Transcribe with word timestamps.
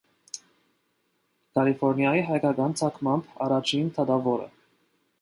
Կալիֆորնիայի 1.59 2.25
հայկական 2.31 2.75
ծագմամբ 2.83 3.31
առաջին 3.49 3.97
դատավորը։ 4.01 4.53